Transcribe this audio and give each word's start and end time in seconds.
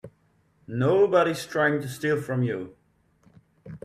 Nobody's 0.65 1.45
trying 1.45 1.79
to 1.83 1.87
steal 1.87 2.19
from 2.19 2.41
you. 2.41 2.75